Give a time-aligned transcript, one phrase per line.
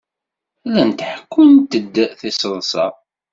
[0.67, 1.73] Llant ḥekkunt-d
[2.19, 2.87] tiseḍsa.